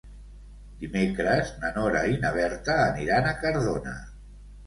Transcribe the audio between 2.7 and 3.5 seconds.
aniran a